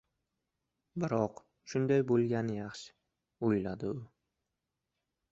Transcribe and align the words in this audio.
—Biroq 1.01 1.41
shunday 1.73 2.01
bo‘lgani 2.11 2.55
yaxshi!— 2.59 2.95
o‘yladi 3.49 3.91
u. 3.91 3.99